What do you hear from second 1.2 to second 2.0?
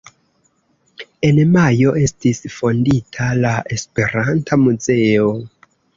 En Majo